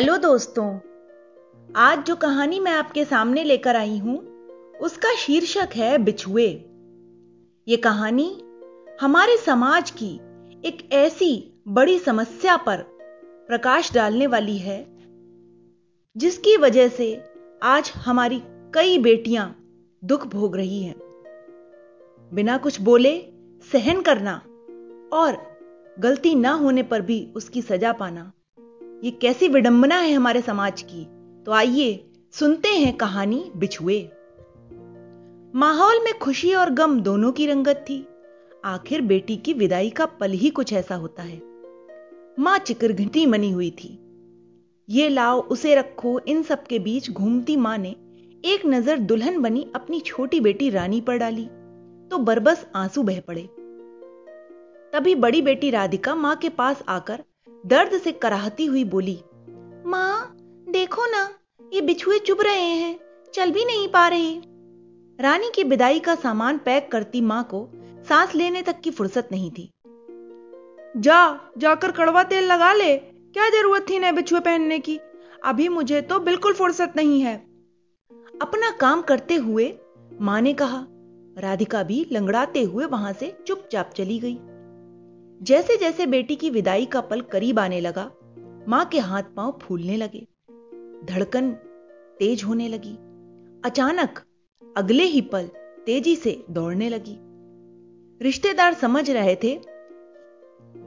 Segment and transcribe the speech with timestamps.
[0.00, 0.66] Hello दोस्तों,
[1.76, 4.16] आज जो कहानी मैं आपके सामने लेकर आई हूँ,
[4.80, 6.46] उसका शीर्षक है बिछुए।
[7.66, 8.40] यह कहानी
[9.00, 10.08] हमारे समाज की
[10.64, 12.82] एक ऐसी बड़ी समस्या पर
[13.48, 14.86] प्रकाश डालने वाली है,
[16.16, 17.12] जिसकी वजह से
[17.62, 18.42] आज हमारी
[18.74, 19.46] कई बेटियाँ
[20.02, 20.98] दुख भोग रही हैं।
[22.32, 23.16] बिना कुछ बोले,
[23.72, 24.40] सहन करना
[25.12, 25.42] और
[25.98, 28.32] गलती ना होने पर भी उसकी सजा पाना।
[29.04, 31.04] ये कैसी विडंबना है हमारे समाज की?
[31.44, 34.08] तो आइए, सुनते हैं कहानी बिछुए।
[35.54, 38.06] माहौल में खुशी और गम दोनों की रंगत थी।
[38.64, 41.40] आखिर बेटी की विदाई का पल ही कुछ ऐसा होता है।
[42.38, 43.98] माँ चिकरघटी मनी हुई थी।
[44.88, 47.96] ये लाओ, उसे रखो, इन सब के बीच घूमती माँ ने
[48.44, 51.44] एक नज़र दुल्हन बनी अपनी छोटी बेटी रानी पर डाली।
[52.10, 53.48] तो बरबस आँसू बह पड़े।
[54.92, 57.24] तभी बड़ी बेटी राधिका माँ के पास आकर
[57.66, 59.18] दर्द से कराहती हुई बोली,
[59.86, 60.36] माँ,
[60.68, 61.30] देखो ना,
[61.72, 63.00] ये बिछुए चुभ रहे हैं,
[63.34, 64.34] चल भी नहीं पा रहे.
[65.18, 67.68] रानी की विदाई का सामान पैक करती माँ को
[68.08, 69.70] सांस लेने तक की फुर्सत नहीं थी।
[70.96, 74.98] जा, जाकर कड़वा तेल लगा ले, क्या ज़रूरत थी नए बिछुए पहनने की?
[75.44, 77.36] अभी मुझे तो बिल्कुल फुर्सत नहीं है.
[78.42, 79.74] अपना काम करते हुए
[80.20, 80.86] माँ ने कहा,
[81.38, 84.38] राधिका भी लंगड़ाते हुए वहाँ से चुपचाप चली गई।
[85.42, 88.10] जैसे जैसे बेटी की विदाई का पल करीब आने लगा,
[88.68, 90.26] माँ के हाथ पाँव फूलने लगे,
[91.04, 91.50] धड़कन
[92.18, 92.92] तेज होने लगी,
[93.64, 94.22] अचानक
[94.76, 95.46] अगले ही पल
[95.86, 97.16] तेज़ी से दौड़ने लगी।
[98.20, 99.60] रिश्तेदार समझ रहे थे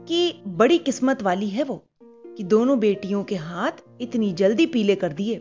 [0.08, 5.12] कि बड़ी किस्मत वाली है वो, कि दोनों बेटियों के हाथ इतनी जल्दी पीले कर
[5.12, 5.36] दिए।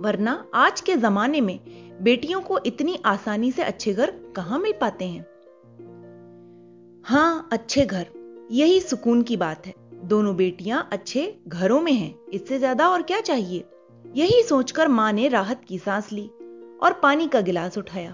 [0.00, 1.58] वरना आज के जमाने में
[2.02, 5.35] बेटियों को इतनी आसानी से अच्छे घर कहाँ मिल पाते हैं?
[7.08, 8.06] हाँ, अच्छे घर।
[8.50, 13.20] यही सुकून की बात है। दोनों बेटियाँ अच्छे घरों में हैं। इससे ज़्यादा और क्या
[13.20, 13.64] चाहिए?
[14.14, 16.26] यही सोचकर माँ ने राहत की सांस ली
[16.82, 18.10] और पानी का गिलास उठाया।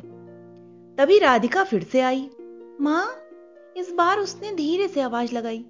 [0.98, 2.30] तभी राधिका फिर से आई।
[2.80, 3.16] माँ,
[3.76, 5.64] इस बार उसने धीरे से आवाज़ लगाई।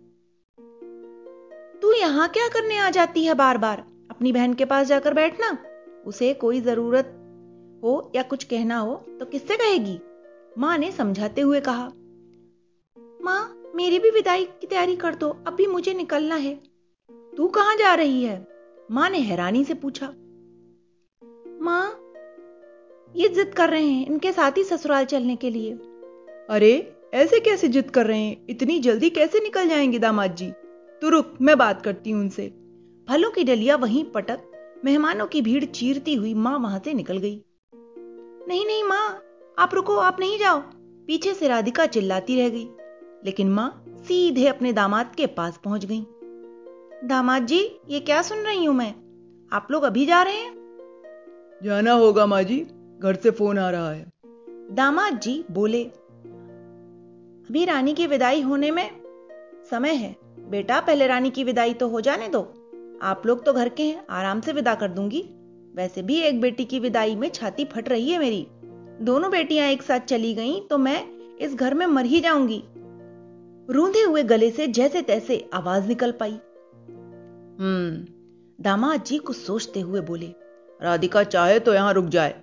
[1.82, 5.58] तू यहाँ क्या करने आ जाती है बार बार अपनी बहन के पास जाकर बैठना?
[6.06, 7.18] उसे कोई ज़रूरत
[7.84, 10.00] हो या कुछ कहना हो तो किससे कहेगी?
[10.58, 11.92] माँ ने समझाते हुए कहा।
[13.25, 16.60] माँ, मेरी भी विदाई की तैयारी कर दो, अभी मुझे निकलना है।
[17.37, 18.49] तू कहाँ जा रही है?
[18.91, 20.06] माँ ने हैरानी से पूछा।
[21.62, 22.12] माँ,
[23.16, 25.72] ये जिद कर रहे हैं इनके साथ ही ससुराल चलने के लिए।
[26.50, 28.47] अरे, ऐसे कैसे जिद कर रहे हैं?
[28.50, 30.50] इतनी जल्दी कैसे निकल जाएँगे दामाद जी?
[31.00, 32.49] तू रुक, मैं बात करती हूँ उनसे।
[33.09, 34.41] फलों की डलिया वहीं पटक,
[34.84, 37.44] मेहमानों की भीड़ चीरती हुई माँ वहाँ से निकल गई।
[38.49, 39.22] नहीं नहीं माँ,
[39.59, 40.62] आप रुको, आप नहीं जाओ।
[41.06, 42.69] पीछे से राधिका चिल्लाती रह गई।
[43.25, 46.00] लेकिन माँ सीधे अपने दामाद के पास पहुँच गई।
[47.05, 48.94] दामाद जी ये क्या सुन रही हूँ मैं?
[49.53, 50.53] आप लोग अभी जा रहे हैं?
[51.62, 52.56] जाना होगा माँ जी
[53.00, 54.12] घर से फ़ोन आ रहा है।
[54.71, 55.84] दामाद जी बोले
[57.44, 58.91] अभी रानी की विदाई होने में
[59.71, 60.16] समय है।
[60.50, 62.41] बेटा पहले रानी की विदाई तो हो जाने दो।
[63.03, 65.22] आप लोग तो घर के हैं आराम से विदा कर दूँगी।
[65.75, 68.47] वैसे भी एक बेटी की विदाई में छाती फट रही है मेरी।
[69.00, 71.04] दोनों बेटियाँ एक साथ चली गईं तो मैं
[71.39, 72.62] इस घर में मर ही जाऊँगी।
[73.68, 76.30] रूंधे हुए गले से जैसे तैसे आवाज़ निकल पाई।
[77.58, 78.04] हम्म
[78.58, 80.26] दामाद जी कुछ सोचते हुए बोले,
[80.80, 82.34] राधिका चाहे तो यहाँ रुक जाए।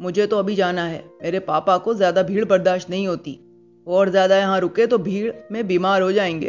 [0.00, 3.38] मुझे तो अभी जाना है। मेरे पापा को ज़्यादा भीड़ बर्दाश्त नहीं होती।
[3.86, 6.46] और ज़्यादा यहाँ रुके तो भीड़ में बीमार हो जाएँगे।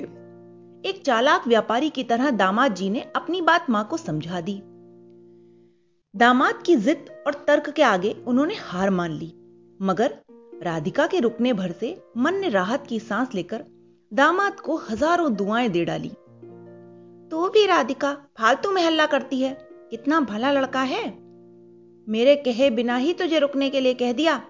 [0.83, 4.59] एक चालाक व्यापारी की तरह दामाद जी ने अपनी बात माँ को समझा दी।
[6.13, 9.33] दामाद की जिद और तर्क के आगे उन्होंने हार मान ली।
[9.79, 10.15] मगर
[10.63, 13.63] राधिका के रुकने भर से मन ने राहत की सांस लेकर
[14.11, 16.09] दामाद को हज़ारों दुआएँ दे डाली।
[17.31, 19.57] तो भी राधिका फालतू में हल्ला करती है।
[19.91, 21.03] कितना भला लड़का है।
[22.07, 24.41] मेरे कहे बिना ही तुझे रुकने के लिए कह दिया।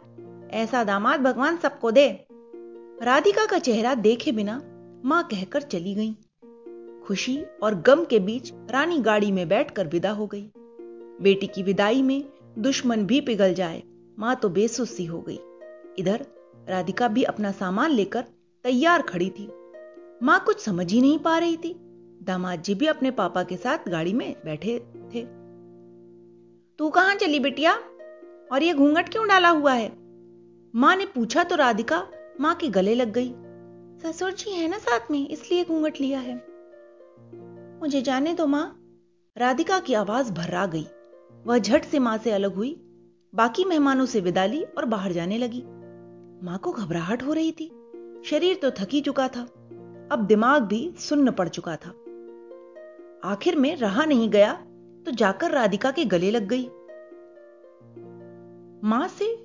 [0.51, 2.07] ऐसा दामाद भगवान सबको दे।
[3.03, 4.62] राधिका का चेहरा देखे बिना
[5.06, 6.13] माँ कहकर चली गई।
[7.07, 10.50] खुशी और गम के बीच रानी गाड़ी में बैठकर विदा हो गई।
[11.21, 12.24] बेटी की विदाई में
[12.59, 13.83] दुश्मन भी पिघल जाए।
[14.19, 15.39] माँ तो बेसुसी हो गई।
[16.00, 16.25] इधर
[16.69, 18.24] राधिका भी अपना सामान लेकर
[18.68, 19.52] तैयार खड़ी थी।
[20.24, 21.80] माँ कुछ समझ ही नहीं पा रही थी।
[22.24, 24.80] दामाद जी भी अपने पापा के साथ गाड़ी में बैठे
[25.14, 25.22] थे।
[26.80, 27.74] तू कहाँ चली बिटिया?
[28.52, 29.92] और ये घूंघट क्यों डाला हुआ है?
[30.75, 32.08] माँ ने पूछा तो राधिका
[32.42, 33.34] माँ के गले लग गई।
[34.04, 36.46] ससुर जी है ना साथ में, इसलिए घूंघट लिया है।
[37.81, 38.84] मुझे जाने दो माँ।
[39.38, 40.88] राधिका की आवाज़ भर्रा गई।
[41.46, 42.81] वह झट से माँ से अलग हुई।
[43.36, 45.64] बाकी मेहमानों से विदा ली और बाहर जाने लगी।
[46.46, 47.76] माँ को घबराहट हो रही थी।
[48.25, 49.42] शरीर तो थकी चुका था,
[50.12, 51.90] अब दिमाग भी सुन्न पड़ चुका था।
[53.24, 54.54] आखिर में रहा नहीं गया
[55.06, 56.66] तो जाकर राधिका के गले लग गई।
[58.84, 59.36] माँ से,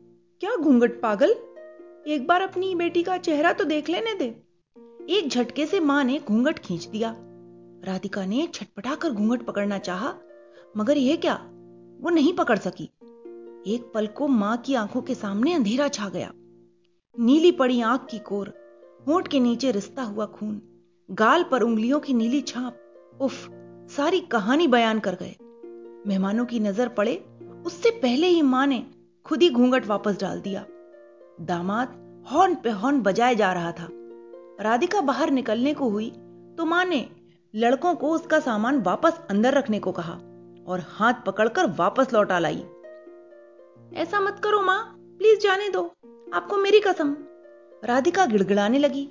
[0.40, 1.34] क्या घूंघट पागल?
[2.06, 4.24] एक बार अपनी बेटी का चेहरा तो देख लेने दे।
[5.10, 7.14] एक झटके से माँ ने घूंघट खींच दिया।
[7.84, 10.14] राधिका ने छटपटाकर घूंघट पकड़ना चाहा,
[10.76, 11.34] मगर यह क्या?
[12.00, 12.84] वो नहीं पकड़ सकी।
[13.66, 16.32] एक पल को माँ की आँखों के सामने अंधेरा छा गया।
[17.14, 18.52] नीली पड़ी आँख की कोर
[19.06, 20.60] होठ के नीचे रिश्ता हुआ खून,
[21.08, 23.48] गाल पर उंगलियों की नीली छाप। उफ,
[23.90, 25.34] सारी कहानी बयान कर गए।
[26.06, 27.14] मेहमानों की नज़र पड़े,
[27.66, 28.84] उससे पहले ही माँ ने
[29.26, 30.64] खुद ही घूंघट वापस डाल दिया।
[31.40, 31.98] दामाद
[32.32, 33.88] हॉर्न पे हॉर्न बजाए जा रहा था।
[34.60, 36.10] राधिका बाहर निकलने को हुई
[36.58, 37.08] तो माँ ने
[37.54, 40.12] लड़कों को उसका सामान वापस अंदर रखने को कहा
[40.66, 42.64] और हाथ पकड़कर वापस लौटा लाई।
[43.94, 44.80] ऐसा मत करो माँ,
[45.18, 45.84] प्लीज़ जाने दो।
[46.34, 47.16] आपको मेरी कसम।
[47.82, 49.04] राधिका गिड़गिड़ाने लगी।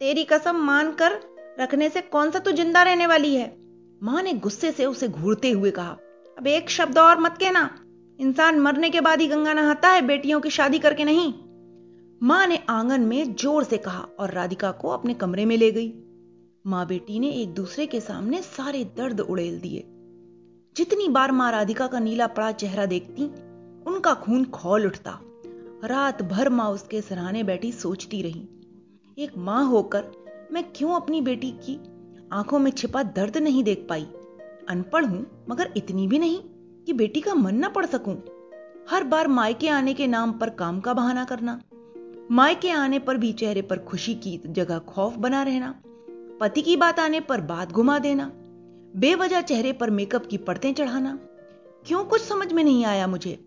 [0.00, 1.18] तेरी कसम मान कर
[1.60, 3.52] रखने से कौन सा तू ज़िंदा रहने वाली है?
[4.02, 5.96] माँ ने गुस्से से उसे घूरते हुए कहा,
[6.38, 7.68] अब एक शब्द और मत कहना।
[8.18, 11.32] इंसान मरने के बाद ही गंगा नहाता है, बेटियों की शादी करके नहीं।
[12.20, 15.92] माँ ने आँगन में ज़ोर से कहा और राधिका को अपने कमरे में ले गई।
[16.64, 19.84] माँ बेटी ने एक दूसरे के सामने सारे दर्द उड़ेल दिए।
[20.76, 23.24] जितनी बार माँ राधिका का नीला पड़ा चेहरा देखती,
[23.86, 25.18] उनका खून खोल उठता।
[25.84, 28.48] रात भर माँ उसके सराहने बैठी सोचती रही।
[29.18, 30.04] एक माँ होकर
[30.52, 31.78] मैं क्यों अपनी बेटी की
[32.32, 34.06] आँखों में छिपा दर्द नहीं देख पाई?
[34.68, 36.40] अनपढ़ हूँ, मगर इतनी भी नहीं
[36.86, 38.16] कि बेटी का मन ना पड़ सकूँ।
[38.90, 41.60] हर बार मायके आने के नाम पर काम का बहाना करना,
[42.30, 45.74] मायके आने पर भी चेहरे पर खुशी की जगह खौफ बना रहना,
[46.40, 48.30] पति की बात आने पर बात घुमा देना,
[48.96, 51.18] बेवजह चेहरे पर मेकअप की परतें चढ़ाना,
[51.86, 53.38] क्यों कुछ समझ में नहीं आया मुझे?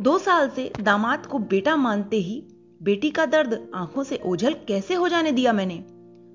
[0.00, 2.42] दो साल से दामाद को बेटा मानते ही
[2.82, 5.84] बेटी का दर्द आँखों से ओझल कैसे हो जाने दिया मैंने?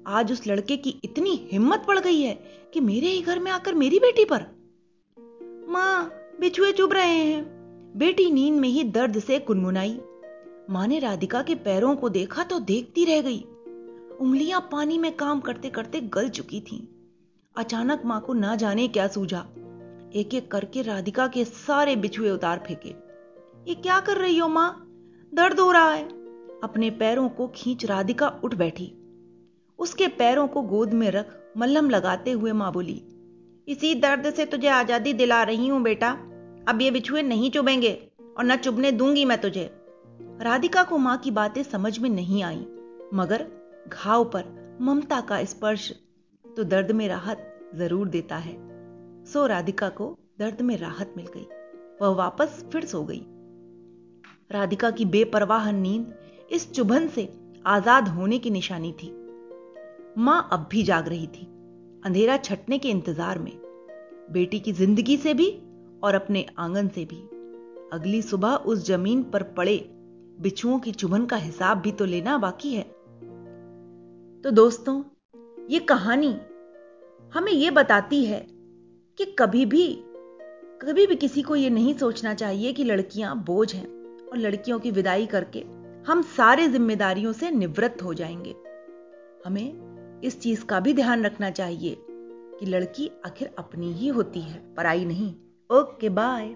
[0.07, 2.33] आज उस लड़के की इतनी हिम्मत पड़ गई है
[2.73, 4.45] कि मेरे ही घर में आकर मेरी बेटी पर।
[5.69, 7.43] माँ, बिछुए चुभ रहे हैं।
[7.97, 9.99] बेटी नींद में ही दर्द से कुनमुनाई
[10.69, 13.41] माँ ने राधिका के पैरों को देखा तो देखती रह गई।
[14.19, 16.87] उंगलियाँ पानी में काम करते करते गल चुकी थीं।
[17.57, 19.45] अचानक माँ को ना जाने क्या सूझा।
[20.15, 23.08] एक एक करके राधिका के सारे बिछुए उतार फेंके।
[23.69, 24.69] ये क्या कर रही हो माँ?
[25.33, 26.03] दर्द हो रहा है।
[26.63, 28.85] अपने पैरों को खींच राधिका उठ बैठी।
[29.79, 33.01] उसके पैरों को गोद में रख मल्लम लगाते हुए माँ बोली,
[33.67, 36.09] इसी दर्द से तुझे आज़ादी दिला रही हूँ बेटा।
[36.67, 37.93] अब ये बिछुए नहीं चुभेंगे
[38.37, 39.69] और न चुभने दूँगी मैं तुझे।
[40.41, 42.65] राधिका को माँ की बातें समझ में नहीं आई,
[43.13, 43.47] मगर
[43.87, 45.91] घाव पर ममता का स्पर्श
[46.45, 48.57] तो दर्द में राहत ज़रूर देता है।
[49.25, 51.47] सो राधिका को दर्द में राहत मिल गई।
[52.01, 53.25] वह वापस फिर सो गई।
[54.49, 56.13] राधिका की बेपरवाह नींद
[56.51, 57.27] इस चुभन से
[57.65, 59.11] आज़ाद होने की निशानी थी।
[60.17, 61.45] माँ अब भी जाग रही थी,
[62.03, 63.51] अंधेरा छटने के इंतज़ार में।
[64.31, 65.49] बेटी की ज़िंदगी से भी
[66.03, 67.17] और अपने आँगन से भी।
[67.93, 69.77] अगली सुबह उस ज़मीन पर पड़े
[70.39, 72.83] बिछुओं की चुभन का हिसाब भी तो लेना बाकी है।
[74.43, 75.01] तो दोस्तों,
[75.69, 76.35] ये कहानी
[77.33, 78.45] हमें यह बताती है
[79.17, 79.87] कि कभी भी
[80.81, 83.98] कभी भी किसी को यह नहीं सोचना चाहिए कि लड़कियाँ बोझ हैं।
[84.31, 85.59] और लड़कियों की विदाई करके
[86.11, 88.55] हम सारे जिम्मेदारियों से निवृत्त हो जाएँगे।
[89.45, 89.89] हमें
[90.23, 91.97] इस चीज़ का भी ध्यान रखना चाहिए
[92.59, 95.33] कि लड़की आखिर अपनी ही होती है, पराई नहीं।
[95.71, 96.55] Okay, bye.